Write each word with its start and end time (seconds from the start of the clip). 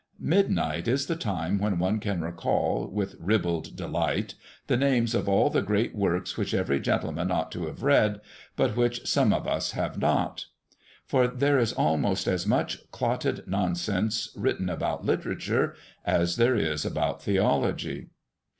Midnight 0.19 0.87
is 0.87 1.05
the 1.05 1.15
time 1.15 1.59
when 1.59 1.77
one 1.77 1.99
can 1.99 2.21
recall, 2.21 2.87
with 2.89 3.15
ribald 3.19 3.75
delight, 3.75 4.33
the 4.65 4.75
names 4.75 5.13
of 5.13 5.29
all 5.29 5.51
the 5.51 5.61
Great 5.61 5.93
Works 5.95 6.35
which 6.37 6.55
every 6.55 6.79
gentleman 6.79 7.29
ought 7.29 7.51
to 7.51 7.67
have 7.67 7.83
read, 7.83 8.19
but 8.55 8.75
which 8.75 9.05
some 9.05 9.31
of 9.31 9.45
us 9.47 9.73
have 9.73 9.99
not. 9.99 10.47
For 11.05 11.27
there 11.27 11.59
is 11.59 11.73
almost 11.73 12.27
as 12.27 12.47
much 12.47 12.79
clotted 12.89 13.43
nonsense 13.47 14.31
written 14.35 14.71
about 14.71 15.05
literature 15.05 15.75
as 16.03 16.37
there 16.37 16.55
is 16.55 16.83
about 16.83 17.21
theology. 17.21 18.07